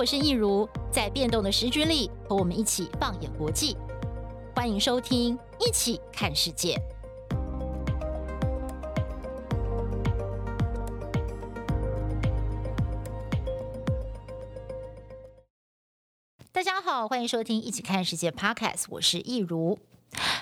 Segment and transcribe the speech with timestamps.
[0.00, 3.76] 我是益如，在变动的时局里，和我们一起放眼国际。
[4.56, 6.74] 欢迎收听《一起看世界》。
[16.50, 19.78] 大家好，欢迎收听《一起看世界》Podcast，我是益如。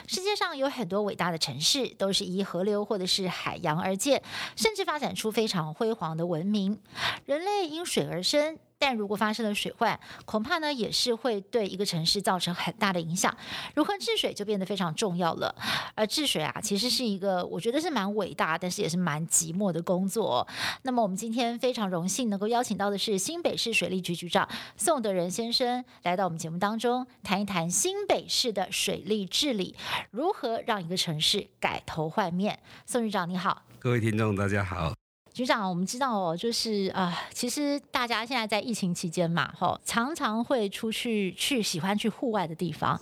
[0.07, 4.23] 世界上有很多伟大的城市，都是依河流或者是海洋而建，
[4.55, 6.81] 甚至发展出非常辉煌的文明。
[7.25, 8.57] 人类因水而生。
[8.79, 13.37] 但如果发生了水患，恐怕呢也是会对一个城市造成很大的影响。
[13.75, 15.55] 如何治水就变得非常重要了。
[15.95, 20.47] 而治水啊，其实是一个我觉得是蛮伟大，但是也是蛮寂寞的工作。
[20.83, 29.75] 那么我们今天非常荣幸能够邀请到的是新北市水利局局长宋德仁先生来到我们节目当中，谈一谈新北市的水利治理，
[30.11, 32.61] 如何让一个城市改头换面。
[32.87, 34.95] 宋局长你好，各位听众大家好。
[35.39, 43.01] 局长，我们知道哦，就是啊、其实大家现在在疫情期间嘛，吼，常常会出去去喜欢去户外的地方。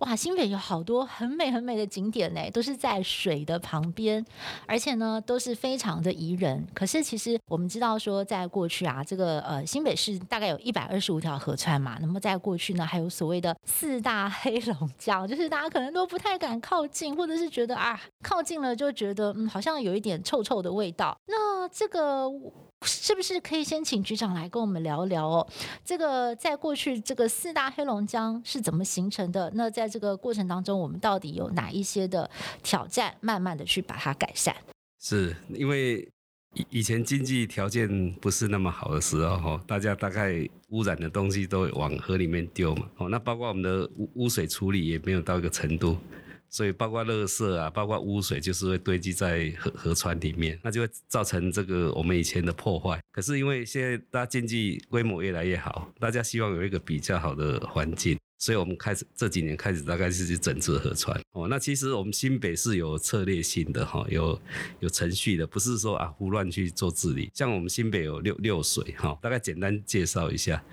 [0.00, 4.22] 哇，新北有好多很美很美的景点呢，都是在水的旁边，
[4.66, 6.62] 而且呢都是非常的宜人。
[6.74, 21.18] 可是其实我们知道说，在过去啊，这个呃新北市大概有一百二十五条河川嘛，那么在过去呢，还有所谓的四大 黑龙江，就是大家可能都不太敢靠近，或者是觉得啊靠近了就觉得嗯好像有一点臭臭的味道。
[21.26, 22.28] 那这个
[22.82, 25.46] 是不是可以先请局长来跟我们聊一聊哦？
[25.84, 29.48] 这个在过去这个四大黑龙江是怎么形成的？
[29.54, 32.28] 那在这个过程当中，我们到底有哪一些的
[32.64, 33.16] 挑战？
[33.20, 34.52] 慢慢的去把它改善。
[35.00, 36.00] 是因为
[36.54, 42.88] 以以前经济条件不是那么好的时候，大家大概污染的东西都往河里面丢嘛。
[42.96, 45.96] 哦，那包括我们的污污水处理也没有到一个程度。
[46.50, 52.98] 所以包括垃圾啊，包括污水，就是会堆积在河河川里面，那就会造成这个我们以前的破坏。
[53.12, 61.20] 可是因为现在大家经济规模越来越好，大家希望有一个比较好的环境，所以我们开始这几年开始大概是去整治河川。
[61.32, 64.40] 哦，那其实我们新北是有策略性的哈，有
[64.80, 67.30] 有程序的，不是说啊胡乱去做治理。
[67.34, 70.64] 像我们新北有六六水哈，大概简单介绍一下。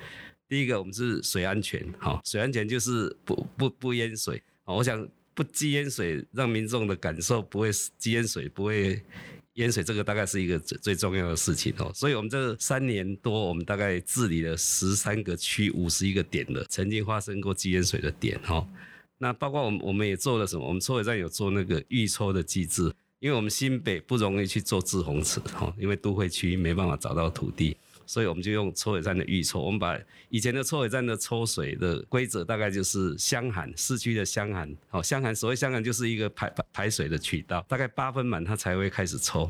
[0.47, 4.41] 第一个，我们是水安全哈，水安全就是不不不淹水。
[4.63, 5.05] 我想。
[5.35, 8.99] 不积淹水，让民众的感受不会积淹水，不会
[9.55, 11.91] 淹水，这个大概是一个最最重要的事情哦。
[11.93, 18.65] 所以，我们这三年多，我们大概治理了十三个区，五十一个点的曾经发生过积淹水的点哈。
[19.17, 20.65] 那包括我们，我们也做了什么？
[20.65, 27.75] 我们抽水站有做那个预抽的机制，因为我们新北不容易去做滞洪池哈，因为都会区没办法找到土地。
[28.05, 29.99] 所以我们就用抽水站的预抽，我们把
[30.29, 39.49] 以前的抽水站的抽水的规则大概就是箱涵，市区的箱涵，好，箱涵，所谓箱涵就是一个排排水的渠道，大概八分满它才会开始抽。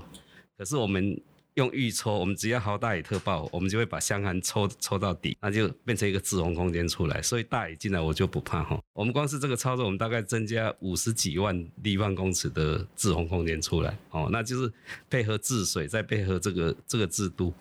[0.57, 1.19] 可是我们
[1.55, 7.21] 用预抽，我们只要好大雨特报，我们就会把箱涵抽抽到底，那就变成一个滞洪空间出来。
[7.21, 8.81] 所以大雨进来我就不怕哈。
[8.93, 14.71] 我们光是这个操作，我们大概增加五十几万立方公尺的滞洪空间出来，哦，那就是
[15.09, 17.53] 配合治水，再配合这个这个制度。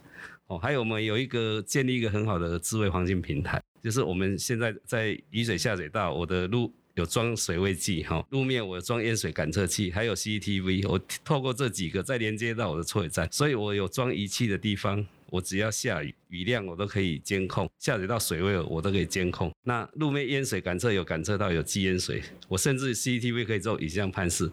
[0.47, 19.51] 哦，还有我们有一个建立一个很好的智慧环境平台，就是我们现在在雨水下水道，我的路有装水位计，哈，路面我装淹水感测器，还有 CCTV，我透过这几个再连接到我的抽水站，所以我有装仪器的地方，我只要下雨雨量我都可以监控，下水道水位我都可以监控。
[19.63, 24.51] 那路面淹水感测有感测到有积淹水，我甚至 CCTV 可以做影像判识，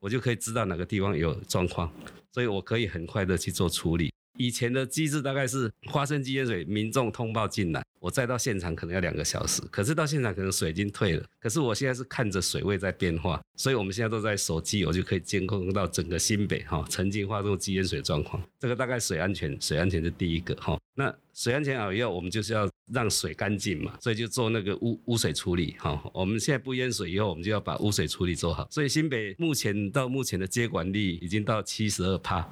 [0.00, 1.92] 我就可以知道哪个地方有状况，
[2.32, 4.10] 所以我可以很快的去做处理。
[4.36, 9.62] 以前的机制大概是发生积淹水，民众通报进来，我再到现场可能要两个小时。
[9.70, 18.42] 可是到现场可能水已经退了，可是我现在是看着水位在变化，所以我们现在都在手机，我就可以监控到整个新北哈曾经发生积淹水状况。
[18.58, 20.78] 这个大概水安全，水安全是第一个哈。
[20.96, 26.00] 那水安全好以后，我们就是要让水干净嘛，所以就做那个污污水处理哈。
[26.12, 28.66] 我们现在不淹水以后，我们就要把污水处理做好。
[28.70, 32.48] 所以新北目前到目前的接管率已经到七十二趴。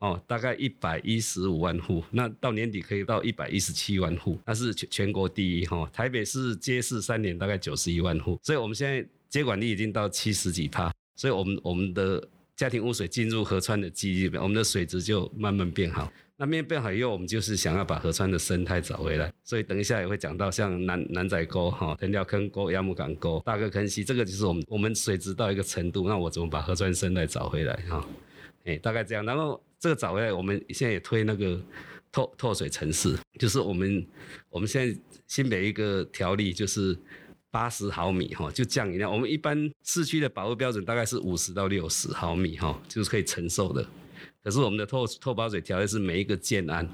[0.00, 5.88] 哦，大概一百一十五万户，那到年底可以到一百一十七万户，那是全全国第一哈。
[5.92, 12.26] 台北市接市三年大概九十一万户，所以我们现在接管率已经到七十几趴，所以我们我们的
[12.56, 16.10] 家庭污水进入河川的机率，我们的水质就慢慢变好。
[16.38, 28.02] 那面变好以后，我们就是想要把河川的生态找回来，所以等一下也会讲到像南南仔沟哈、藤寮坑沟、鸭母港沟、大个坑溪，这个就是我们我们水质到一个程度，那我怎么把河川生态找回来哈？
[28.64, 29.62] 哎，大概这样，然后。
[29.82, 31.58] 这个找回来，我们现在也推那个
[32.12, 34.06] 透透水城市，就是我们
[34.50, 36.94] 我们现在新北一个条例就是
[37.50, 39.10] 八十毫米哈，就降一量。
[39.10, 43.82] 我们一般市区的保护标准大概是五十到六十毫米哈，就是可以承受的。
[44.44, 46.86] 可是我们的透透保水条例是每一个建安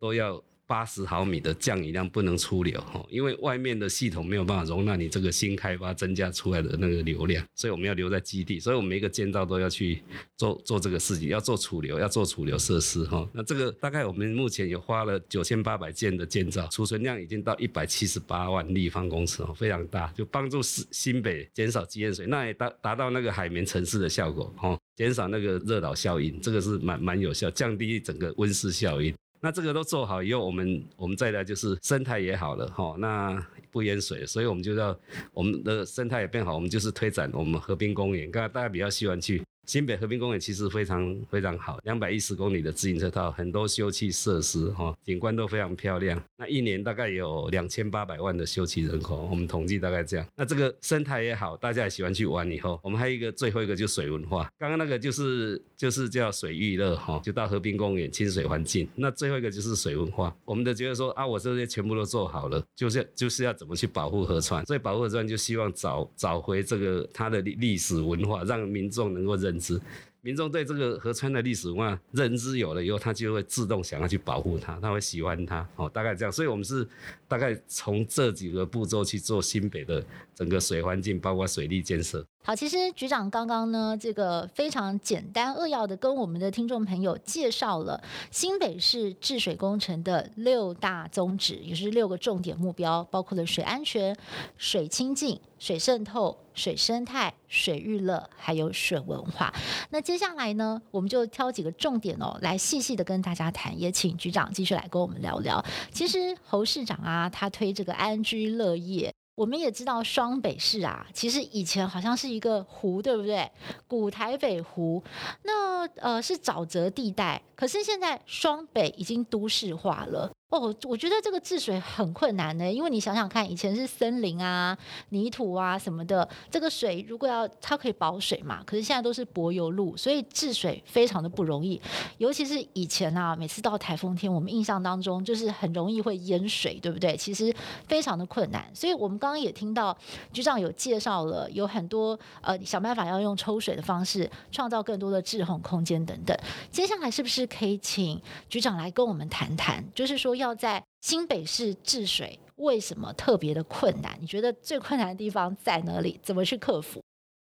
[0.00, 10.02] 都要八十毫米的降雨量不能出流，因为外面的系统没有办法容纳你这个新开发增加出来的那个流量，所以我们要留在基地，所以我们每个建造都要去
[10.36, 13.28] 做做这个事情，要做储流，要做储流设施哈。
[13.32, 29.14] 那这个大概我们目前有花了九千八百件的建造，储存量已经到一百七十八万立方公尺哦，非常大，就帮助新新北减少积淹水，那也达达到那个海绵城市的效果哦，减少那个热岛效应，这个是蛮蛮有效，降低整个温室效应。
[29.46, 33.40] 那这个都做好以后，我们我们再来就是生态也好了哈，那
[33.70, 34.98] 不淹水，所以我们就要
[35.32, 39.40] 我们的生态也变好，我们就是推展我们河滨公园，刚才大家比较喜欢去。
[39.66, 46.22] 新北和平公园其实非常非常好，两百一十公里的自行车道，很多休憩设施哈，景观都非常漂亮。
[46.36, 50.26] 那一年大概有两千八百万的休憩人口，我们统计大概这样。
[50.36, 52.48] 那这个生态也好，大家也喜欢去玩。
[52.48, 58.88] 以后我们还有一个最后一个就是水文化，刚刚那个就是就是叫水娱乐哈，就到和平公园亲水环境。
[58.94, 64.64] 那最后一个就是水文化，我们的觉得说啊，我这些全部都做好了，就是就是要怎么去保护河川。
[64.64, 69.55] 所以保护河川就希望找找回这个它的历历史文化，让民众能够认。
[69.58, 69.80] 知
[70.22, 76.32] 民众对这个河川的历史文化认知有了以后，他就会自动想要去保护它，他会喜欢它，哦，大概这样。
[76.32, 76.84] 所以，我们是
[77.28, 80.04] 大概从这几个步骤去做新北的
[80.34, 82.26] 整个水环境，包括水利建设。
[82.42, 94.16] 好，其实局长刚刚呢，这个非常简单扼要的跟我们的听众朋友介绍了新北市治水工程的六大宗旨，也是六个重点目标，包括了水安全、
[94.56, 99.54] 水清净、水渗透、水生态、水娱乐，还有水文化。
[99.90, 105.64] 那接下来呢，我们就挑几个重点哦，来细细的跟大家谈，也请局长继续来跟我们聊聊。
[105.92, 109.14] 其实侯市长啊，他推这个安居乐业。
[109.36, 113.46] 我们也知道双北市啊，其实以前好像是一个湖，对不对？
[113.86, 115.04] 古台北湖，
[115.42, 120.32] 那呃是沼泽地带，可是现在双北已经都市化了。
[120.48, 124.78] 哦，我觉得这个治水很困难呢，因为你想想看，以前是森林啊、
[125.08, 131.82] 泥土啊什么的，这个水如果要它可以保水嘛，可是现在都是柏油路，所以治水非常的不容易。
[132.18, 137.16] 尤其是以前啊，每次到台风天，我们印象当中就是很容易会淹水，对不对？
[137.16, 137.52] 其实
[137.88, 138.64] 非常的困难。
[138.72, 139.98] 所以我们刚刚也听到
[140.32, 146.36] 局长有介绍了，有很多呃想办法要用抽水的方式，创造更多的制洪空间等等。
[146.70, 150.35] 接下来是不是可以请局长来跟我们谈谈，就是说。
[150.36, 154.16] 要在新北市治水，为什么特别的困难？
[154.20, 156.18] 你觉得最困难的地方在哪里？
[156.22, 157.02] 怎么去克服？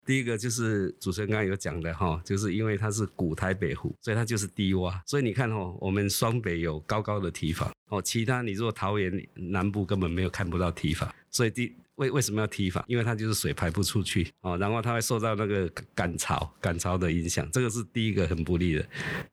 [0.04, 5.00] 第一个就是主持人刚刚有讲的哈，就是因为它是古台北湖，所以它就是低洼。
[5.06, 11.74] 所以你看哦，我们双北有高高的堤防哦，其他你如果桃园南部根本没有看不到堤防，所以第。
[12.02, 12.84] 为为什么要堤防？
[12.88, 18.86] 因为它就是水排不出去哦，然后它会受到那个赶潮、赶潮的影响，这个是第一个很不利的。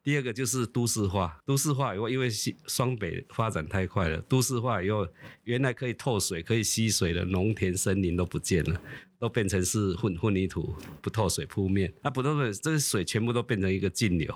[0.04, 2.30] 第二个就是都市化，都市化以后，因为
[2.68, 5.08] 双北发展太快了，都市化以后，
[5.44, 8.80] 原来可以透水、可以吸水的农田、森林都不见了。
[9.20, 14.34] 都变成是混混凝土不透水铺面，那不透水，这个水全部都变成一个径流。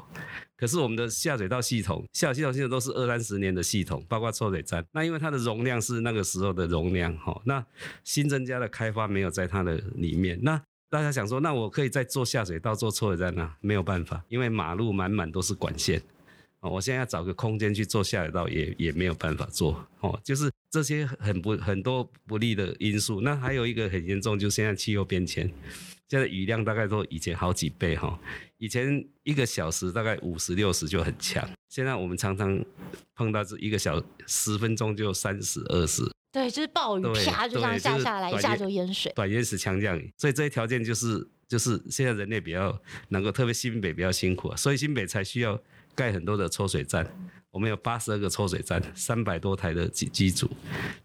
[0.64, 4.82] 可是我们的下水道系统，下水道系统都是二三十年的系统，包括抽水站。
[4.94, 7.62] 那因为它的容量是那个时候的容量，哈，那
[8.06, 10.40] 新增加的开发没有在它的里面。
[10.42, 13.52] 那大家想说，那我可以再做下水道、做抽水站呢？
[13.60, 16.02] 没有办法，因为马路满满都是管线。
[16.62, 19.86] 我现在要找个空间去做下水道，也也没有办法做。
[20.00, 20.50] 哦，就是。
[20.74, 25.48] 这些很不很多不利的因素，那还有一个很严重，就是现在气候变迁，
[26.14, 28.20] 现在雨量大概都以前好几倍哈。
[28.60, 32.64] 以前一个小时大概五十六十就很强，现在我们常常
[33.16, 36.04] 碰到这一个小十分钟就三十二十。
[36.32, 39.12] 对，就是暴雨啪就这样下下来，一下就淹水。
[39.16, 42.80] 短淹时强降雨，所以这些条件就是就是现在人类比较
[43.10, 45.60] 能够，特别新北比较辛苦啊，所以新北才需要
[45.96, 47.12] 盖很多的抽水站。
[47.54, 50.50] 我们有八十二个抽水站，三百多台的机机组，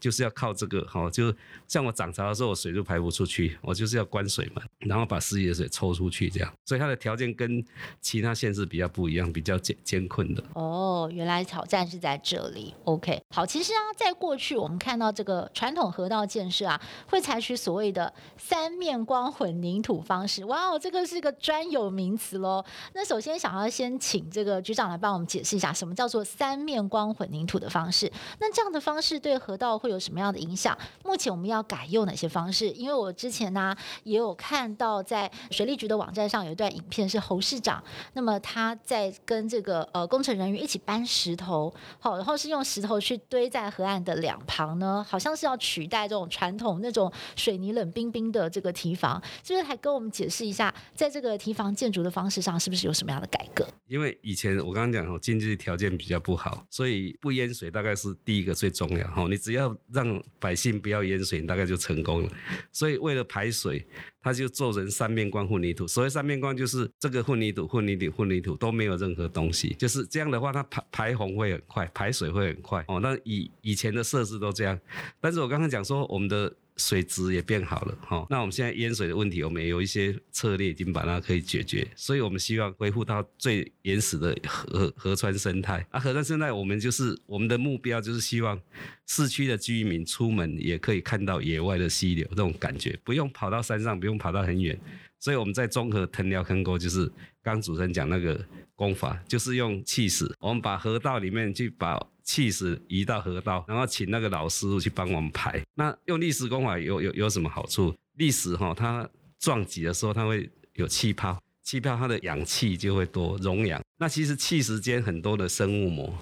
[0.00, 1.33] 就是要靠这个哈，就
[1.67, 7.62] 像我涨潮的时候，我水就排不出去，我就是要关水门，然后把湿气的水抽出去，这样，所以它的条件跟
[8.00, 10.43] 其他县市比较不一样，比较艰艰困的。
[10.55, 12.73] 哦，原来挑战是在这里。
[12.85, 20.43] OK，好，其实啊，在过去我们看到这个传统河道建设啊，会采取所谓的三面光混凝土方式。
[20.47, 22.64] 哇哦，这个是个专有名词喽。
[22.95, 26.25] 那首先想要先请这个局长来帮我们解释一下，什么叫做？
[26.38, 30.78] 三面光混凝土的方式，那这样的方式对河道会有什么样的影响？
[31.04, 32.71] 目前我们要改用哪些方式？
[32.71, 49.62] 因为我之前呢、也有看到在水利局的网站上有一段影片，是侯市长，那么他在跟这个呃工程人员一起搬石头，好，然后是用石头去堆在河岸的两旁呢，好像是要取代这种传统那种水泥冷冰冰的这个堤防，是不是？
[49.64, 53.66] 还跟我们解释一下，在这个堤防建筑的方式上，是不是有什么样的改革？
[53.88, 56.23] 因为以前我刚刚讲说，经济条件比较。
[56.28, 59.26] 不好，所以不淹水大概是第一个最重要哈。
[59.30, 62.30] 你只要让百姓不要淹水，你大概就成功了。
[62.70, 63.82] 所以为了排水，
[64.20, 65.87] 他就做成三面光混凝土。
[65.88, 73.00] 所谓三面光，就是这个混凝土、混凝土、混凝土都没有任何东西，就是这样的话，它排排洪会很快，排水会很快哦。
[73.00, 74.78] 那以以前的设施都这样，
[75.23, 76.54] 但是我刚刚讲说我们的。
[76.78, 85.87] 水质也变好了，哈，那我们现在淹水的问题，我们也有一些策略已经把它可以解决，所以我们希望恢复到最原始的河河川生态。
[85.90, 88.58] 啊，河川生态，我们就是我们的目标就是希望
[89.06, 94.78] 市区的居民出门也可以看到野外的溪流，这种感觉不用跑到山上，不用跑到很远。
[95.20, 97.11] 所以我们在综合藤寮坑沟，就是
[97.52, 98.38] 刚主持人讲那个
[98.75, 102.00] 功法，就是用气石，我们把河道里面去把。
[102.28, 105.64] 气石移到河道，然后请那个老师傅去帮我们排。
[105.76, 107.95] 那用礫石功法有有有什么好处？
[108.19, 113.81] 礫石哈，它撞击的时候，它会有气泡，气泡它的氧气就会多，溶氧。
[113.97, 116.19] 那其实气石间很多的生物膜，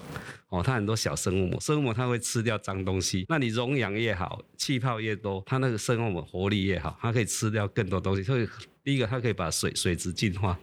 [0.47, 3.25] 哦，它很多小生物膜，生物膜它会吃掉脏东西。
[3.27, 8.23] 那你溶氧越好，气泡越多，它那个生物膜活力越好，它可以吃掉更多东西。
[8.23, 8.47] 所以
[8.81, 10.57] 第一个，它可以把水水质净化。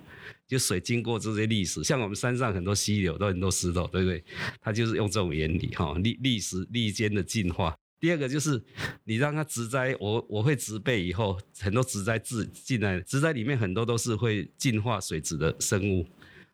[0.55, 4.23] 就水经过这些礫石，像我们山上很多溪流都很多石头，对不对？
[4.61, 7.75] 它就是用这种原理哈，礫礫石礫间的进化。
[7.99, 8.63] 第二个就是
[9.03, 16.07] 你让它植栽，我我会植被以后，很多植栽自进来，植栽里面很多都是会净化水质的生物，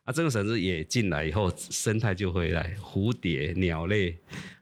[0.05, 4.17] 啊，这个绳子也进来以后，生态就回来，蝴蝶、鸟类。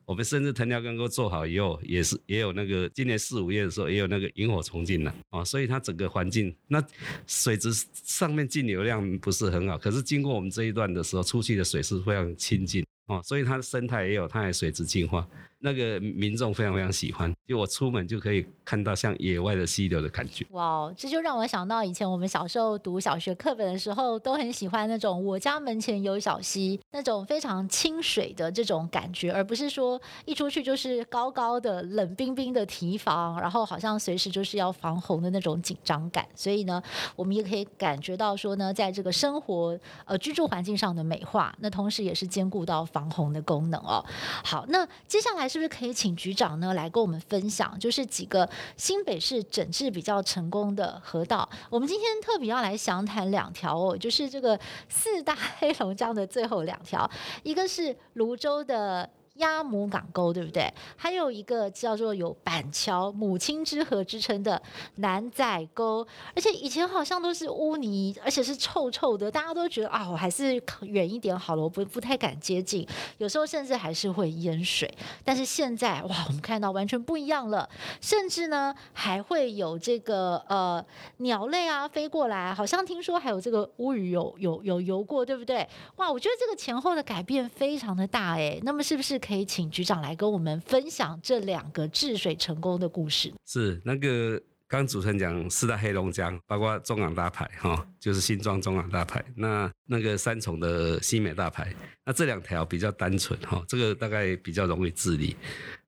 [0.08, 6.82] 我们甚至藤条干沟做好以后，也是也有那个今年四五月的时候，也有那个萤火虫进来啊，所以它整个环境，那
[7.26, 15.28] 水质上面进流量不是很好，可是经过我们这一段的时候，出去的水是非常清净哦，所以它的生态也有，它的水质净化。
[15.60, 20.46] 那个民众非常非常喜欢，就我出门就可以看到像野外的溪流的感觉。
[20.50, 36.24] 哇，这就让我想到以前我们小时候读小学课本的时候，都很喜欢那种我家门前有小溪，那种非常清水的这种感觉，而不是说一出去就是高高的冷冰冰的堤防，然后好像随时就是要防洪的那种紧张感。
[36.36, 36.80] 所以呢，
[37.16, 44.04] 我们也可以感觉到说呢，在这个生活呃居住环境上的美化，那同时也是兼顾到防洪的功能哦。
[44.44, 45.47] 好，那接下来。
[45.48, 51.48] 是不是可以请局长呢来跟我们分享，就是几个新北市整治比较成功的河道？
[51.70, 57.10] 我们今天特别要来详谈两条哦，就是这个四大 黑龙江的最后两条，
[57.42, 59.08] 一个是泸州的。
[59.38, 60.72] 鸭母港沟对不对？
[60.96, 64.60] 还有一个叫做有板桥母亲之河之称的
[64.96, 72.86] 南仔沟，而且以前好像都是污泥，而且是臭臭的，大家都觉得啊，我还是远一点好了，我不不太敢接近，
[73.18, 74.92] 有时候甚至还是会淹水。
[75.24, 77.68] 但是现在哇，我们看到完全不一样了，
[78.00, 80.84] 甚至呢还会有这个呃
[81.18, 85.68] 鸟类啊飞过来，好像听说还有这个乌鱼有有有游过，对不对？
[85.96, 89.18] 哇，我觉得这个前后的改变非常的大哎，那么是不是？
[89.28, 93.30] 可以请局长来跟我们分享这两个治水成功的故事。
[93.44, 101.74] 是那个刚主持人讲四大黑龙江，包括中港大牌哈，就是新庄中港大牌，那那个三重的新美大牌，
[102.06, 105.36] 那这两条比较单纯哈，这个大概比较容易治理。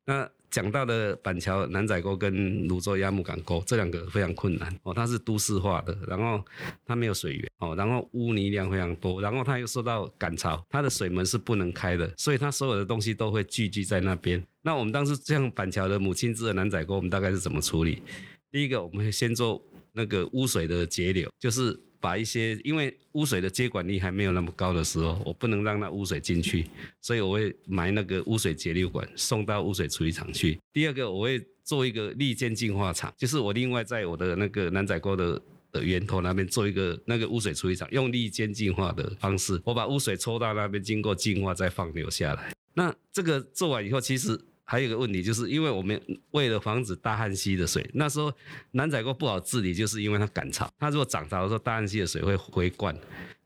[0.07, 6.45] 那讲到的板桥南仔沟跟泸州鸭母港沟这两个非常困难哦，它是都市化的，然后
[6.85, 14.45] 它没有水源哦，然后污泥量非常多，然后它又受到赶潮，它的水门是不能开的，所以它所有的东西都会聚集在那边。
[14.63, 18.03] 那我们当时这样板桥的母亲之的南仔沟，我们大概是怎么处理？
[18.51, 21.79] 第一个，我们会先做那个污水的截流，就是。
[22.01, 26.67] 把一些，因为污水的接管力还没有那么高的时候，我不能让那污水进去，
[27.01, 30.59] 所以我会埋那个污水截流管，送到污水处理厂去。
[30.73, 35.41] 第二个，我会做一个立间净化厂，就是我另外在我的那个南仔沟的
[35.83, 42.53] 源头那边做一个那个污水处理厂，用立间净化的方式，我把污水抽到那边，经过净化再放流下来。
[42.75, 44.41] 那这个做完以后，其实。
[44.71, 46.01] 还有一个问题，就是因为我们
[46.31, 48.33] 为了防止大汉溪的水，那时候
[48.71, 50.73] 南仔沟不好治理，就是因为它赶潮。
[50.79, 52.95] 它如果涨潮的时候，大汉溪的水会回灌，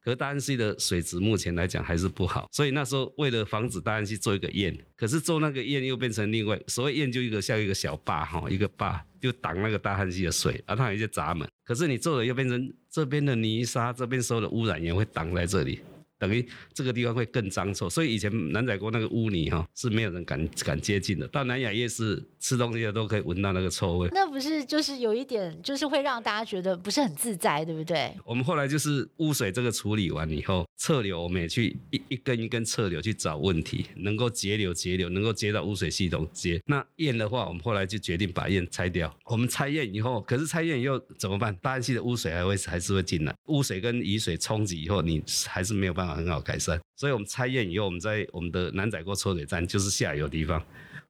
[0.03, 15.81] 可是大汉溪的水质目前来讲还是不好，所以那时候为了防止大汉溪做一个堰，可是做那个堰又变成另外所谓堰就一个像一个小坝哈，一个坝就挡那个大汉溪的水，而它有一些闸门，可是你做了又变成这边的泥沙，这边收的污染源会挡在这里。
[16.19, 21.27] 等于这个地方会更脏臭，所以以前南仔沟那个污泥哈是没有人敢敢接近的。
[21.29, 24.09] 到南雅夜市吃东西的都可以闻到那个臭味。
[24.13, 28.15] 那不是就是有一点，就是会让大家觉得不是很自在，对不对？
[28.25, 36.61] 我们后来就是污水这个处理完以后，侧流我们也去一一根一根侧流去找问题，能够截流截流，能够接到污水系统接。
[36.67, 39.15] 那堰的话，我们后来就决定把堰拆掉。
[39.25, 41.55] 我们拆堰以后，可是拆堰以后怎么办？
[41.61, 46.04] 大汉溪的污水还会还是会进来，污水跟雨水冲击以后，你还是没有办法。
[46.05, 46.81] 办法很好改善。
[46.97, 50.63] 所以我们拆验以后，我们在我们的南仔沟抽水站就是下游地方。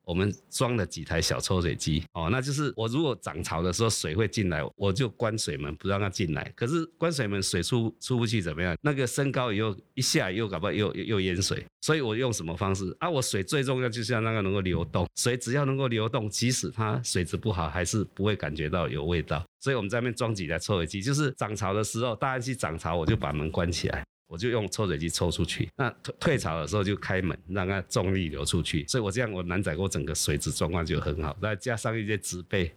[0.07, 6.53] 我们装了几台小抽水机，哦，那就是我如果涨潮的时候水会进来，我就关水门不让它进来。
[6.55, 8.77] 可是关水门水出出不去怎么样？
[8.83, 11.65] 那个升高以后一下又搞不好又又淹水。
[11.81, 13.09] 所以我用什么方式啊？
[13.09, 19.43] 我水最重要就是要那个能够流动，水只要能够流动，即使它水质不好，还是不会感觉到有味道。
[19.61, 24.05] 所以我们在那边装几台抽水机，就是涨潮的时候，大家去涨潮我就把门关起来。
[24.27, 28.87] 我就用抽水机抽出去，那退退潮的时候就开门，让它重力流出去。
[28.89, 32.75] 所以我这样，我南仔沟整个水质状况就很好，再加上一些植被，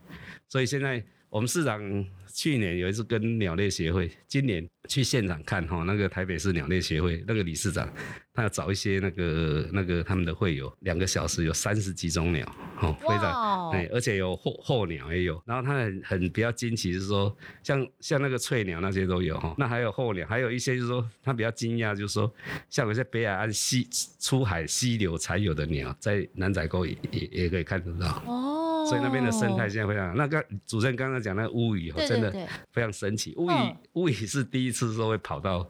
[0.48, 7.92] 所以现在我们市长去年有一次跟鸟类协会，今年去现场看哈，那个台北市鸟类协会那个理事长，
[8.34, 12.46] 他要找一些那个那个他们的会友，两个小时有三十几种鸟，
[12.82, 22.32] 哦，非常哎，而且有候候鸟也有，然后他很很比较惊奇，是说像像那个翠鸟那些都有哈，那还有候鸟，还有一些就是说他比较惊讶，就是说
[22.70, 23.88] 像有些北海岸溪
[24.20, 28.22] 出海溪流才有的鸟，在南仔沟也也也可以看得到。
[28.26, 30.14] 哦，所以那边的生态现在非常好。
[30.16, 32.32] 那个主持人刚刚讲那个乌鱼，真的
[32.72, 33.56] 非常神奇，乌鱼
[33.94, 35.70] 乌鱼是第一次说会跑到。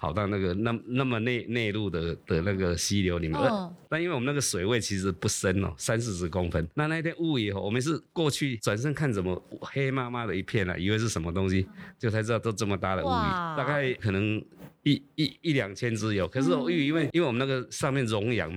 [0.00, 6.66] 跑到那个那那么内内陆的的那个溪流里面，哦、但因为我们那个水位其实不深哦，三四十公分。
[6.72, 14.42] 那那天雾以后，我们是过去转身看怎么黑麻麻的一片啊，以为是什么东西，就才知道都这么大的雾，哇大概可能。
[14.82, 18.50] 一一一两千只有，可是乌鱼因为因为我们那个上面溶氧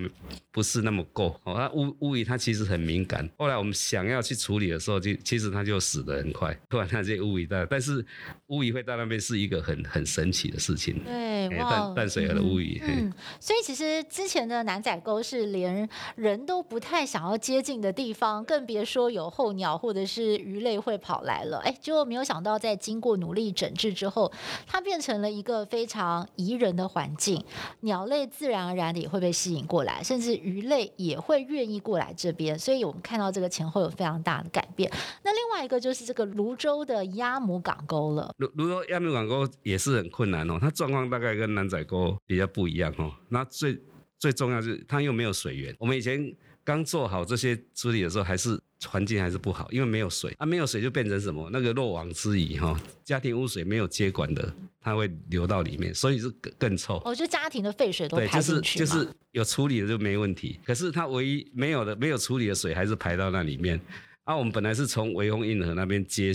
[0.52, 3.30] 不是那么够，哦，它乌乌鱼它其实很敏感。
[3.38, 6.58] 后来我们想要去处理的时候，就其实它就死得很快。
[6.70, 8.06] 突然那些乌鱼在，但是
[8.48, 11.04] 乌鱼会到那边是一个很很神奇的事情。
[11.04, 12.80] 对，哇，淡淡水河的乌鱼。
[12.84, 21.58] 嗯，嗯，所以其实之前的南仔沟是连人都不太想要接近的地方，更别说有候鸟或者是鱼类会跑来了。
[21.66, 24.32] 哎，结果没有想到，在经过努力整治之后，
[24.66, 26.13] 它变成了一个非常。
[26.36, 27.44] 宜人的环境，
[27.82, 32.58] 鸟类自然而然的也会被吸引过来，甚至鱼类也会愿意过来这边。
[32.58, 34.92] 所以，我们看到这个前后有非常大的改变。
[35.24, 38.34] 那另外一个就是这个泸州的鸭母港沟了。
[38.38, 43.12] 芦芦洲鸭母港沟也是很困难哦，它状况大概跟南仔沟比较不一样哦。
[43.30, 43.80] 那最
[44.20, 45.76] 最重要是它又没有水源。
[45.80, 48.60] 我们以前刚做好这些处理的时候，还是。
[48.88, 51.50] 环境还是不好，因为没有水啊，没有水就变成什么？
[51.52, 57.02] 那个漏网之鱼哈，家庭污水没有接管的，它会流到里面，所以是更更臭。
[57.06, 63.80] 哦，就家庭的废水都排进去对，就是就是有处理的就没问题，可是它唯一没有的没有处理的水还是排到那里面。
[64.24, 66.32] 啊，我们本来是从维宏运河那边接。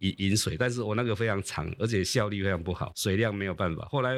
[0.00, 3.86] 引引水，但是我那个非常长，而且效率非常不好，水量没有办法。
[3.90, 4.16] 后来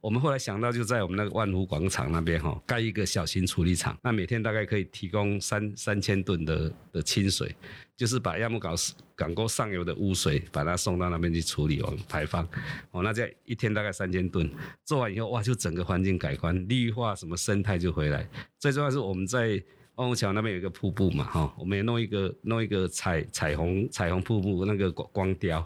[0.00, 7.54] 我们后来想到，就在我们那个万福广场那边哈，盖一个小型处理厂，那每天大概可以提供三三千吨的的清水，
[7.96, 8.76] 就是把亚木港
[9.16, 12.46] 港沟上游的污水，把它送到那边去处理完排放。
[12.90, 14.50] 哦，那这样一天大概三千吨，
[14.84, 18.28] 做完以后哇，就整个环境改观，绿化什么生态就回来。
[18.58, 19.62] 最重要是我们在。
[19.96, 25.64] 万福桥那边有一个瀑布嘛，哈，我们也弄一个弄一个彩彩虹彩虹瀑布那个光光雕，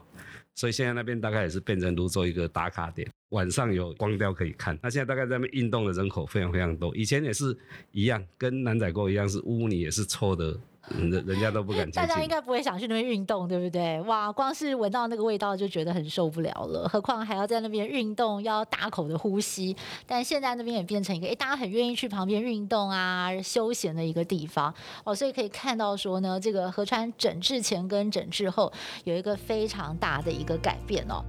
[0.55, 4.79] 所以现在那边大概也是变成泸州一个打卡点，晚上有光雕可以看。
[4.83, 7.57] 那现在大概在那边运动的人口非常非常多，以前也是
[7.93, 10.59] 一样，跟南仔沟一样是污泥也是臭的。
[10.90, 14.01] 人人家都不敢，大家应该不会想去那边运动，对不对？
[14.03, 19.77] 哇，光是闻到那个味道就觉得很受不了了，何况还要在那边运动，要大口的呼吸。
[20.07, 24.72] 但现在那边也变成一个，哎，大家很愿意去旁边运动啊，休闲的一个地方
[25.05, 28.72] 哦，所以可以看到说呢，这个河川整治前跟整治后
[29.05, 31.22] 有一个非常大的一个改变哦。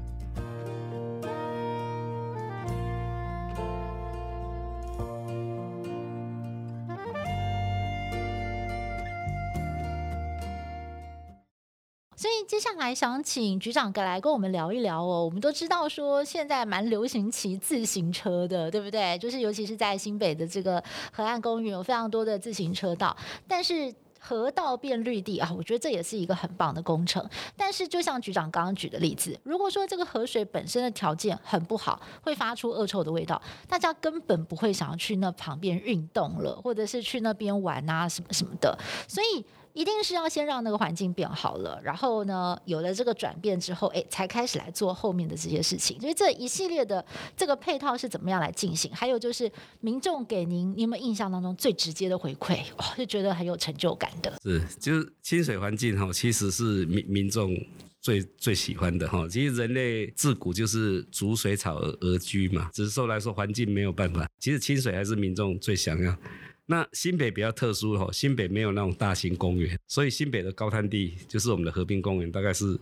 [12.50, 15.24] 接下来想请局长来跟我们聊一聊哦。
[15.24, 19.16] 我们都知道说现在蛮流行骑自行车的，对不对？
[19.20, 20.84] 就是尤其是在新北的这个
[21.14, 23.16] 河岸公园有非常多的自行车道，
[23.48, 27.24] 但是河道变绿地啊，我觉得这也是一个很棒的工程。
[27.56, 38.76] 但是就像局长刚刚举的例子，如果说这个河水本身的条件很不好，会发出恶臭的味道，大家根本不会想要去那旁边运动了，或者是去那边玩啊什么什么的。
[39.08, 39.46] 所以。
[39.80, 45.98] 一定是要先让那个环境变好了，然后呢，有了这个转变之后，哎，才开始来做后面的这些事情。
[46.02, 47.04] 所以这一系列的
[47.38, 48.94] 这个配套是怎么样来进行？
[48.94, 52.58] 还有就是民众给您，你有没有印象当中最直接的回馈？
[52.76, 54.34] 哇，就觉得很有成就感的。
[54.44, 57.56] 是，就是清水环境哈，其实是民民众
[58.02, 59.26] 最最喜欢的哈。
[59.30, 66.14] 其实人类自古就是逐水草而而居嘛，只是说来说环境没有办法，其实清水还是民众最想要。
[66.72, 72.80] 那新北比较特殊哈，新北没有那种大型公园，所以新北的高滩地就是我们的和平公园，大概是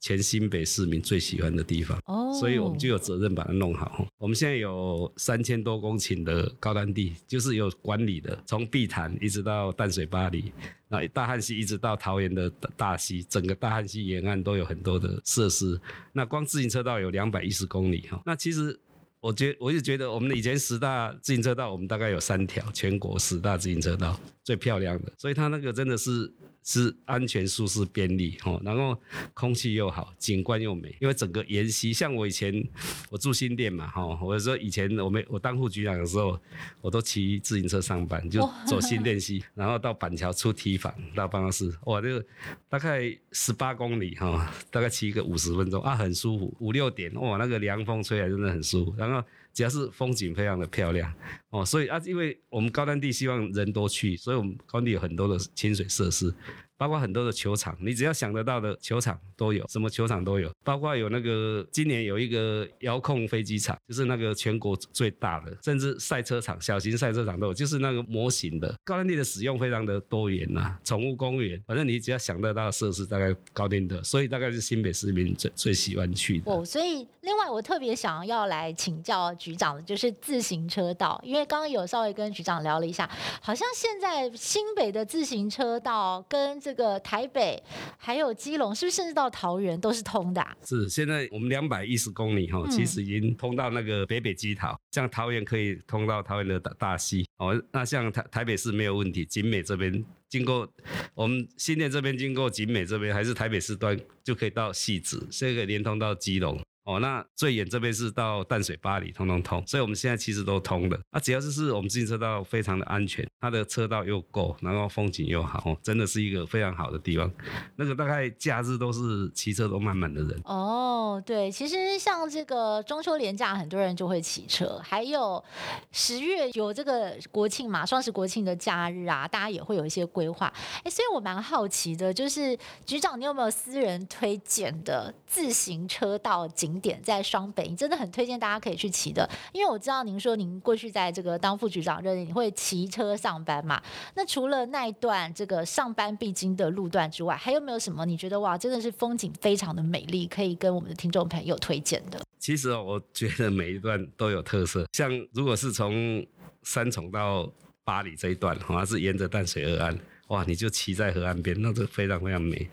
[0.00, 1.96] 全新北市民最喜欢的地方。
[2.06, 4.04] 哦，所以我们就有责任把它弄好。
[4.18, 10.52] 我们现在有三千多公顷的高滩地，就是有管理的，从碧潭一直到淡水巴黎，
[10.88, 15.80] 那大汉溪一直到桃园的大溪，整个大汉溪沿岸都有很多的设施。
[16.12, 18.20] 那光自行车道有两百一十公里哈。
[18.26, 18.76] 那其实。
[19.20, 26.32] 我觉我就觉得我们以前十大自行车道，我们大概有三条全国十大自行车道最漂亮的，所以它那个真的是。
[26.62, 28.96] 是安全、舒适、便利，哦，然后
[29.34, 30.94] 空气又好，景观又美。
[31.00, 32.64] 因为整个沿溪，像我以前
[33.10, 36.38] 我住新店嘛，哈，我说以前我们我当副局长的时候，
[36.80, 42.24] 我都骑自行车上班，就走新店溪，然后到板桥出提防到办公室，哇，这个
[42.68, 46.54] 大概十八公里，哈，大概骑个五十分钟啊，很舒服。
[46.60, 49.26] 五六点，哇，那个凉风吹来真的很舒服，然后。
[49.52, 51.12] 只要是风景非常的漂亮
[51.50, 56.32] 哦，所以啊，因为我们高端地希望人多去，所以我们高丹地有很多的亲水设施。
[56.80, 60.50] 包括很多的球场，你只要想得到的球场都有，什么球场都有。
[60.64, 68.74] 包括有那个今年有一个遥控飞机场，就是那个全国最大的，甚至赛车场、小型赛车场都有，就是那个模型的。
[68.82, 76.50] 高滩地的使用非常的多元呐、宠物公园，反正你只要想得到的设施，大概高滩的，所以大概是新北市民最最喜欢去的。
[76.50, 83.06] 哦，所以另外我特别想要来请教局长的，就是自行车道，因为刚刚有稍微跟局长聊了一下，
[83.42, 87.62] 好像现在新北的自行车道跟这个台北
[87.96, 90.56] 还有基隆，是不是甚至到桃园都是通的啊？
[90.64, 97.60] 是，现在我们两百一十公里哈，其实已经通到那个北北基桃，像桃园可以通到桃园的大大溪哦。
[97.72, 100.68] 那像台台北市没有问题，景美这边经过
[101.14, 106.58] 我们新店这边经过景美这边，还是台北市端就可以到汐止，这个连通到基隆。
[106.84, 110.98] 哦，那最远这边是到淡水八里，通通通，所以我们现在其实都通的。
[111.12, 117.30] 那、啊、只要就是我们自行车道非常的安全，它的车道又够，然后风景又好，真的是一个非常好的地方。
[117.76, 120.40] 那个大概假日都是骑车都满满的人。
[120.44, 125.44] 哦，对，其实像这个中秋连假，很多人就会骑车，还有
[125.92, 130.52] 十月有这个国庆嘛，双十国庆的假日啊，大家也会有一些规划。
[130.82, 136.69] 哎，所以我蛮好奇的，就是局长，你有没有私人推荐的自行车道景？
[136.70, 143.82] 景点在双北，你真的很推荐大家可以去骑的，因为我知道您说您过去在这个当副局长任，你会骑车上班嘛？
[144.14, 152.20] 那除了那一段这个上班必经的路段之外，还有没有什么你觉得哇，真的是风景非常的美丽，可以跟我们的听众朋友推荐的？
[152.38, 156.24] 其实哦，我觉得每一段都有特色，像如果是从
[156.62, 157.50] 三重到
[157.82, 162.68] 八里这一段，好像是沿着淡水河岸，哇，你就骑在河岸边，那就非常非常美。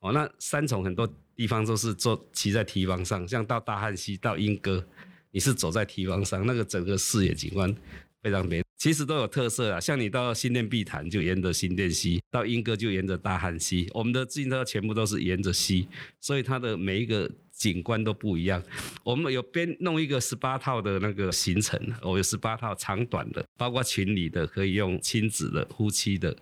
[0.00, 1.06] 哦，那三重很多
[1.40, 4.86] 地方都是坐骑在堤防上，像到大汉溪到莺歌，
[5.30, 7.74] 你是走在堤防上，那个整个视野景观
[8.22, 9.80] 非常美，其实都有特色啊。
[9.80, 15.88] 像你到新店碧潭就沿着新店溪，到莺歌就沿着大汉溪，我们的自行车全部都是沿着溪，
[16.20, 18.62] 所以它的每一个景观都不一样。
[19.02, 26.36] 我们有编弄一个十八套的那个行程，我有十八套长短的，包括情侣的，可以用亲子的、夫妻的。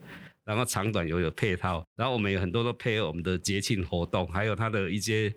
[0.48, 5.30] 然后长短有有配套，然后我们有很多都配合我们的节庆活动，还有它的一些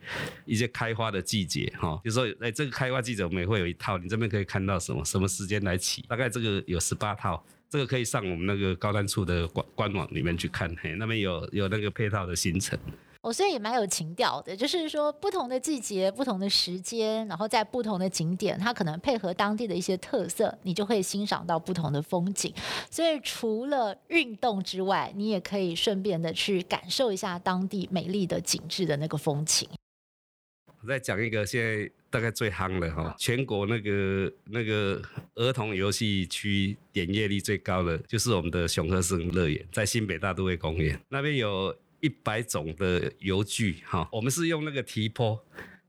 [0.46, 12.80] 一些开花的季节哈，比如说哎这个开花季节我们也会有一套，你这边可以看到什么什么时间来起，大概这个有十八套，这个可以上我们那个高端处的官官网里面去看，嘿，那边有有那个配套的行程。
[13.22, 22.52] 哦，所以也蛮有情调的，就是说不同的季节、不同的时间，然后在不同的景点，它可能配合当地的一些特色，你就会欣赏到不同的风景。
[22.90, 29.70] 所以除了运动之外，你也可以顺便的去感受一下当地美丽的景致的那个风情。
[30.82, 35.00] 我再讲一个现在大概最夯的哈，全国那个那个
[35.36, 41.72] 儿童游戏区点阅率最高的，就是我们的熊鹤生乐园，在新北大都会公园那边有。
[42.02, 45.40] 一百种的游具，哈，我们是用那个堤坡，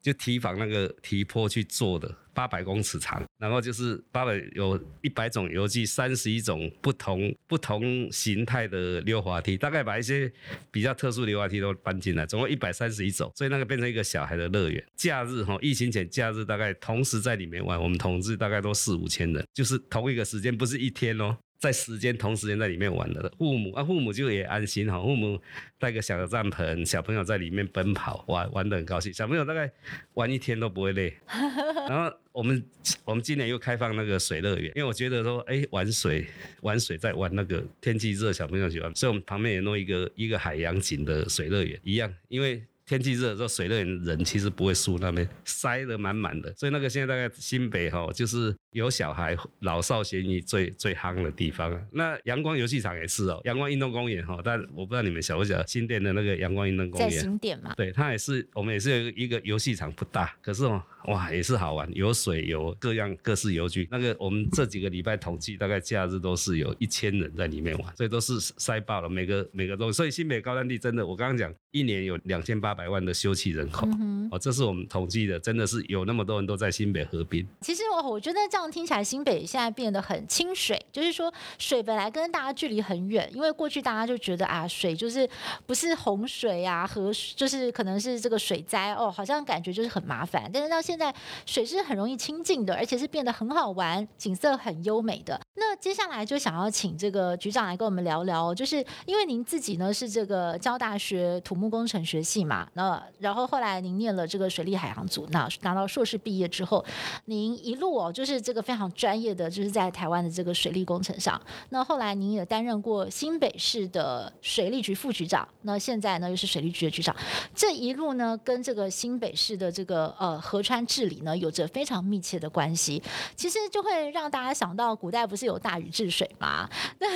[0.00, 10.30] 就堤防那个堤坡去做的，八百公尺长，然后就是八百有一百种游具，三十一种不同不同形态的溜滑梯，大概把一些
[10.70, 14.84] 比较特殊溜滑梯都搬进来，总共一百三十一种，所以那个变成一个小孩的乐园。
[14.96, 21.36] 假日哈，疫情前假日大概同时在里面玩，我们同志大概都四五千人，就是同一个时间，不是一天哦。
[21.62, 25.00] 在时间同时间在里面玩的父母啊，父母就也安心哈。
[25.00, 25.40] 父母
[25.78, 29.14] 带个小的帐篷，小朋友在里面奔跑，玩玩得很高兴。
[29.14, 29.70] 小朋友大概
[30.14, 31.16] 玩一天都不会累。
[31.88, 32.60] 然后我们
[33.04, 36.26] 我们今年又开放那个水乐园，因为我觉得说，哎，玩水
[36.62, 42.60] 玩水在玩那个天气热，小朋友喜欢，所以我们旁边也弄一个一个海洋景的水乐园一样，因为。
[42.84, 51.80] 天气热的时候，水乐园人其实不会输，那边塞得满满的，所以那个现在大概新北哈，就是有小孩老少咸宜最最夯的地方。
[51.92, 57.74] 那阳光游戏场也是哦，阳光运动公园哈，但我不知道你们晓不晓得新店的那个阳光运动公园，在新店嘛？
[57.76, 60.82] 对，它也是我们也是有一个游戏场不大，可是哦。
[61.06, 63.88] 哇，也是好玩，有水，有各样各式游具。
[63.90, 69.90] 那个我们这几个礼拜统计，大概假日都是有一千人在里面玩，所以都是塞爆了，每个每个都。
[69.90, 77.44] 所以新北高山地真的，我刚刚讲，一年有两千八百万的休憩人口，嗯、哦，这是我们统计的，真的是有那么多人都在新北河滨。
[77.62, 85.28] 其实我我觉得这样听起来，新北现在变得很清水，就是说水本来跟大家距离很远，因为过去大家就觉得啊，水就是
[85.66, 91.14] 不是洪水啊，河就是可能是这个水灾哦，好像感觉就是很麻烦，但是到现在
[91.46, 95.40] 水是很容易亲近的，而且是变得很好玩，景色很优美的。
[95.54, 106.84] 那接下来就想要请这个局长来跟我们聊聊，就是因为您自己呢是这个交大学土木工程学系嘛，那然后后来您念了这个水利海洋组，那拿到硕士毕业之后，
[107.26, 111.40] 您一路哦就是这这个非常专业的，就是在台湾的这个水利工程上。
[111.70, 117.16] 那后来您也担任过新北市的水利局副局长，那现在呢又是水利局的局长，
[117.54, 121.20] 这一路呢跟这个新北市的这个呃河川治理。
[121.22, 123.00] 呢，有着非常密切的关系，
[123.36, 126.68] 其实就会让大家想到古代不是有大禹治水吗？
[126.98, 127.06] 那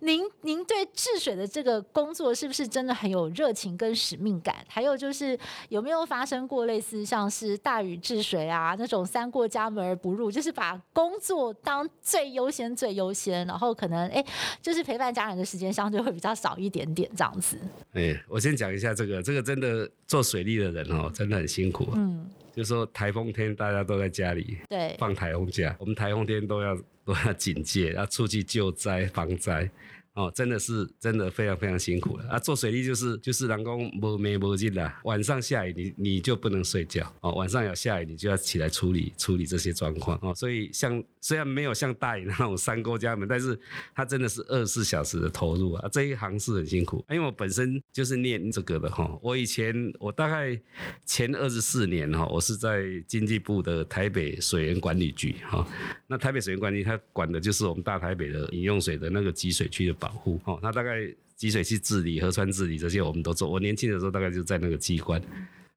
[0.00, 4.54] 您您对治水的这个工作是不是真的很有热情跟使命感？
[4.68, 5.38] 还有就是
[5.70, 14.24] 有没有发生过类似像是大禹治水啊那种三过家门而不入，就是把工作当最优先最优先，然后可能哎
[14.60, 17.58] 就是陪伴家人的时间相对会比较少一点点这样子。
[17.92, 21.88] 哎，我先讲一下这个，这个真的做水利的人哦，真的很辛苦。
[21.94, 22.28] 嗯。
[22.54, 29.70] 就说台风天大家都在家里，对，放台风假，我们台风天都要都要警戒，要出去救灾防灾。
[30.16, 32.38] 哦，真的是真的非常非常辛苦了啊！
[32.38, 40.34] 做水利就是就是人工无眠无尽啦，晚上下雨你你就不能睡觉哦，晚上有下雨你就要起来处理处理这些状况哦。
[40.34, 43.58] 所以像虽然没有像大禹那种三过家门，但是
[43.94, 45.88] 它真的是二十四小时的投入啊！
[45.92, 49.18] 这一行是很辛苦，因为我本身就是念这个的哈。
[49.20, 50.58] 我以前我大概
[51.04, 55.66] 前二十四年哈，我是在经济部的台北水源管理局哈。
[56.06, 61.00] 那台北水源管理它管的就是我们大台北的饮用水的那个集水区的保护哦，那大概
[61.34, 63.50] 集水器治理、河川治理这些我们都做。
[63.50, 65.20] 我年轻的时候大概就在那个机关，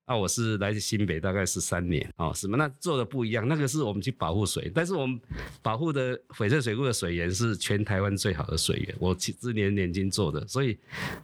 [0.08, 2.56] 那我是来自新北，大概是三年哦，什么？
[2.56, 5.20] 那做的不一样，那个是我们去保护水，但是我们
[5.64, 10.78] 保护的翡翠水库的水源是全台湾最好的水源，我是年年金做的，所以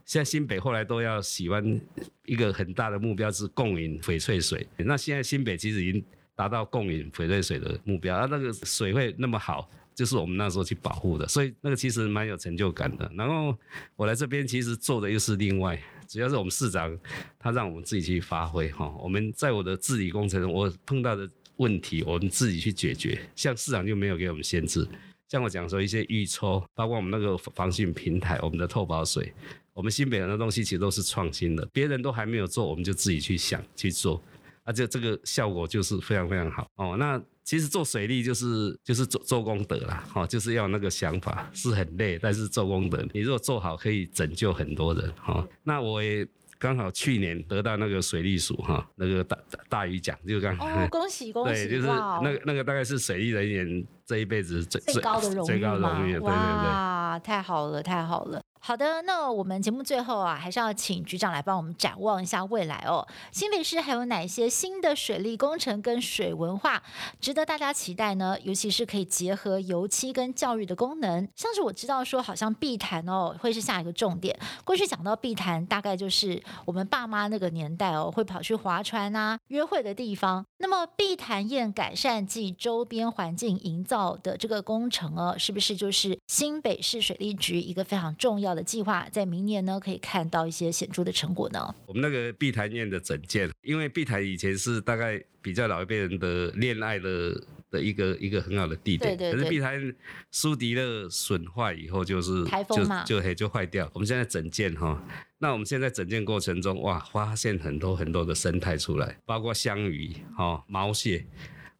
[0.03, 1.79] 现在新北后来都要喜欢
[2.25, 4.67] 一个很大的目标是共饮翡翠水。
[4.77, 6.03] 那现在新北其实已经
[6.35, 9.69] 达到共饮翡翠水的目标，啊，那个水会那么好。
[9.95, 13.09] 就是我们那时候去保护的，所以那个其实蛮有成就感的。
[13.15, 13.57] 然后
[13.95, 16.95] 我来这边其实做的又是另外，主要是我们市长
[17.39, 18.93] 他让我们自己去发挥哈。
[19.01, 23.17] 我们在我的治理工程，我碰到的问题，我们自己去解决。
[23.35, 24.85] 像市长就没有给我们限制，
[25.29, 29.33] 像我讲说一些预抽，包括我们那个防汛平台，我们的透保水，
[29.73, 34.21] 我们新北很多东西其实都是创新的，别人都还没有做，我们就自己去想去做，
[34.65, 36.97] 而且这个效果就是非常非常好哦。
[36.97, 45.47] 那其实做水利就是就是做做功德啦，哈，就是要那个想法，是很累，但是做功德，你如果做好，可以拯救很多人，哈。
[45.63, 46.27] 那我也
[46.57, 49.37] 刚好去年得到那个水利署哈那个大
[49.69, 58.41] 大鱼奖，就刚哦，恭喜恭喜， 对，就是那个那个大概是水利人员这一辈子最最高的荣誉，最高的荣誉，对对对，哇，太好了太好了。
[58.67, 63.07] 好的，那我们节目最后啊，还是要请局长来帮我们展望一下未来哦。
[63.31, 66.81] 新北市还有哪些新的水利工程跟水文化
[67.21, 68.35] 值得大家期待呢？
[68.41, 74.35] 尤其是可以结合油漆跟教育的功能，像是我知道说，好像碧潭哦会是下一个重点。
[74.63, 80.43] 过去讲到碧潭，大概就是我们爸妈那个年代哦会跑去划船啊、约会的地方。
[80.57, 89.07] 那么碧潭堰改善暨周边环境营造的这个工程哦，是不是就是新北市水利局一个非常重要的计划？
[89.11, 91.75] 在明年呢，可以看到一些显著的成果呢？
[91.85, 97.39] 我们那个碧潭堰的整建，因为碧潭以前是大概比较老一辈人的恋爱的
[97.69, 99.95] 的一个一个很好的地点，对对对，可是碧潭
[100.31, 103.89] 苏迪勒损坏以后，就是台风嘛，就就就坏掉。
[103.93, 105.03] 我们现在整建哈。
[105.37, 111.25] 那我们现在整建过程中，哇，发现很多很多的生态出来，包括香鱼、哈毛蟹。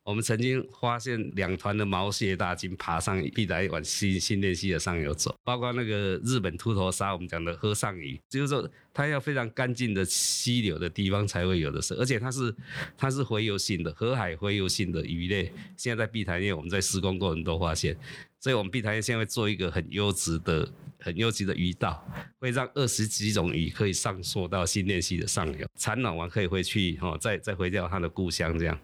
[0.05, 12.55] 我们曾经发现两团的毛蟹大军爬上碧潭往新新店溪的上游走，包括那个日本秃头鲨，我们讲的河上鱼，就是说它要非常干净的溪流的地方才会有的事，而且它是
[12.95, 17.97] 它是洄游性的河海洄游性的鱼类，现在在碧潭堰我们在施工过程都发现。
[18.39, 20.71] 所以我们碧潭县会做一个很优质的、
[21.05, 22.03] 很优质的鱼道，
[22.39, 28.75] 会让二十几种鱼可以上溯到新店溪的上游，产卵完可以回去哦，再再回到它的故乡这样。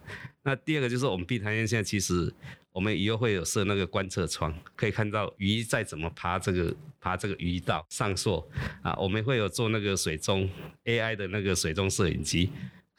[0.44, 2.32] 那第二个就是我们碧潭县现在其实
[2.70, 8.48] 我们以后会有设那个观测窗，可以看到鱼在怎么爬这个爬这个鱼道上溯
[8.82, 10.48] 啊，我们会有做那个水中
[10.84, 12.50] AI 的那个水中摄影机。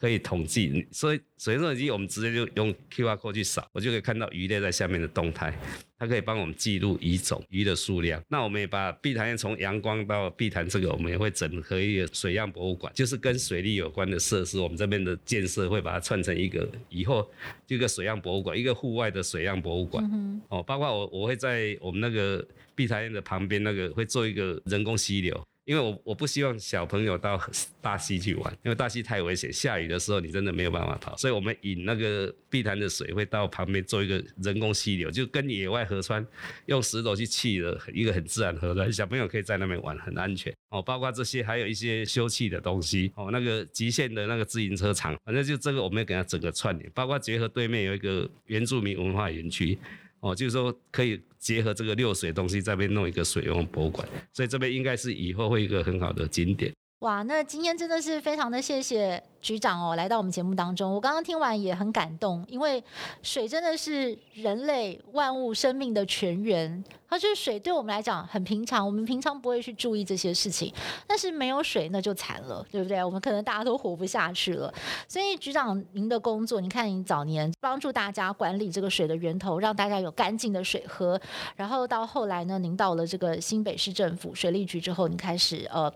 [0.04, 5.58] 可以统计，所以水中机我们直接就用 QR code 去扫，我就可以看到鱼类在下面的动态。
[5.98, 8.22] 它可以帮我们记录鱼种、鱼的数量。
[8.28, 14.58] 那我们也把碧潭从阳光到碧潭这个，我们也会整合一个水样博物馆，就是跟水利有关的设施。
[14.58, 17.26] 我们这边的建设会把它串成一个，以后
[17.68, 20.04] 一个水样博物馆，一个户外的水样博物馆。
[20.12, 25.42] 嗯、哦，包括我我会在我们那个碧潭的旁边那个会做一个人工溪流。
[25.64, 27.40] 因为我我不希望小朋友到
[27.80, 36.26] 大溪去玩，因为大溪太危险，下雨的时候你真的没有办法跑，所以我们引那个碧潭的水会到旁边做一个人工溪流，就跟野外河川
[36.66, 40.82] 用石头去砌的一个很自然河川，小朋友可以在那边玩，很安全哦。
[40.82, 49.78] 包括这些还有一些休憩的东西哦，那个极限的那个自行车场，反正就这个我们要给它整个串联，包括结合对面有一个原住民文化园区。
[50.24, 56.72] 哦，就是说可以结合这个六水东西，在这边弄一个水文博物馆，所以这边应该是以后会一个很好的景点。
[57.00, 60.94] 哇，那今天真的是非常的谢谢局长哦，来到我们节目当中。
[60.94, 62.82] 我刚刚听完也很感动，因为
[63.22, 66.82] 水真的是人类万物生命的泉源。
[67.06, 70.72] 它就是水，对我们来讲很平常，我们平常不会去注意这些事情。
[71.06, 73.04] 但是没有水那就惨了，对不对？
[73.04, 74.72] 我们可能大家都活不下去了。
[75.06, 81.20] 所以局长您的工作，你看您早年帮助大家管理这个水的源头，让大家有干净的水喝。
[81.54, 85.92] 然后到后来呢，您到了这个新北市政府水利局之后，您开始呃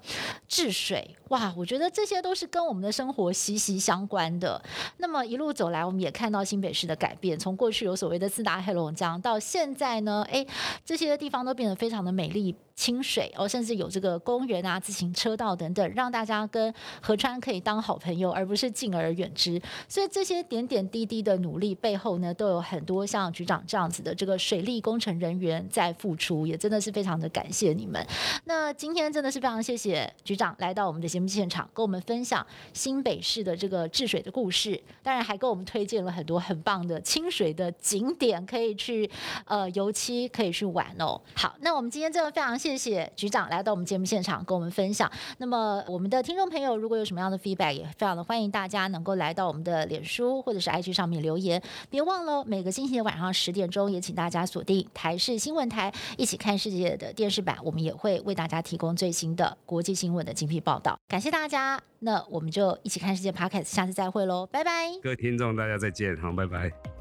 [0.47, 1.17] 治水。
[1.31, 4.61] 哇，我觉得这些都是跟我们的生活息息相关的。
[4.97, 10.47] 那么一路走来，我们也看到新北市的改变，从过去有所谓的四大黑龙江，到现在呢，哎，
[10.85, 11.19] 这些。
[11.19, 12.55] 地方都变得非常的美丽。
[12.79, 16.73] 清水哦，甚至有这个公园啊、自行车道等等，让大家跟
[17.03, 19.61] 河川可以当好朋友，而不是敬而远之。
[19.89, 28.01] 所以这些点点滴滴的努力背后呢，都有很多像局长这样子的这个水利工程人员在付出，也真的是非常的感谢你们。
[28.45, 39.11] 那今天真的是非常谢谢局长来到我们的节目现场，跟我们分享新北的这个治水的故事，当然还给我们推荐了很多很棒的清水的景点，可以去
[39.47, 41.21] 呃油漆，可以去玩哦。
[41.35, 42.59] 好，那我们今天真的非常。
[42.59, 45.09] 谢谢局长来到我们节目现场跟我们分享。
[45.37, 51.63] 那么，我们的听众朋友如果有什么样的 feedback，也非常的欢迎大家能够来到我们的脸书或者是 IG 上面留言。
[51.89, 57.57] 别忘了每个星期的晚上十点钟，也请大家锁定台视新闻台，一起看世界的电视版。
[57.63, 60.99] 我们也会为大家提供最新的国际新闻的精辟报道。
[61.07, 64.91] 感谢大家，那我们就一起看世界 Podcast，下次再会喽，拜拜。
[65.03, 66.98] 各位听众，大家再见，好，拜拜。